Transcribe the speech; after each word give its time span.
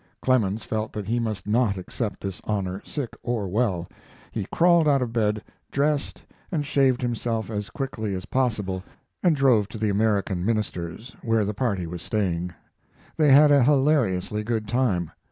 Clemens 0.19 0.63
felt 0.63 0.93
that 0.93 1.05
he 1.05 1.19
must 1.19 1.45
not 1.45 1.77
accept 1.77 2.21
this 2.21 2.41
honor, 2.45 2.81
sick 2.83 3.11
or 3.21 3.47
well. 3.47 3.87
He 4.31 4.47
crawled 4.51 4.87
out 4.87 5.03
of 5.03 5.13
bed, 5.13 5.43
dressed 5.69 6.23
and 6.51 6.65
shaved 6.65 7.03
himself 7.03 7.51
as 7.51 7.69
quickly 7.69 8.15
as 8.15 8.25
possible, 8.25 8.81
and 9.21 9.35
drove 9.35 9.67
to 9.67 9.77
the 9.77 9.89
American 9.89 10.43
minister's, 10.43 11.15
where 11.21 11.45
the 11.45 11.53
party 11.53 11.85
was 11.85 12.01
staying. 12.01 12.51
They 13.15 13.31
had 13.31 13.51
a 13.51 13.61
hilariously 13.61 14.43
good 14.43 14.67
time. 14.67 15.11